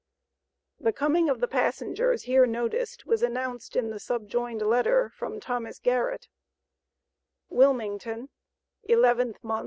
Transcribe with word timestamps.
The 0.79 0.91
coming 0.93 1.29
of 1.29 1.41
the 1.41 1.47
passengers 1.47 2.23
here 2.23 2.47
noticed 2.47 3.05
was 3.05 3.21
announced 3.21 3.75
in 3.75 3.91
the 3.91 3.99
subjoined 3.99 4.63
letter 4.63 5.11
from 5.15 5.39
Thomas 5.39 5.77
Garrett: 5.77 6.27
WILMINGTON, 7.51 8.29
11th 8.89 9.35
Mo. 9.43 9.59